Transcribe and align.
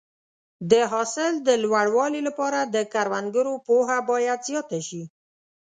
د 0.71 0.73
حاصل 0.91 1.33
د 1.47 1.49
لوړوالي 1.63 2.21
لپاره 2.27 2.59
د 2.75 2.77
کروندګرو 2.93 3.53
پوهه 3.67 3.97
باید 4.09 4.39
زیاته 4.49 4.79
شي. 4.87 5.03